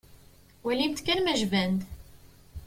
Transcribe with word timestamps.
Walimt 0.63 0.99
kan 1.05 1.19
ma 1.21 1.33
jban-d. 1.41 1.81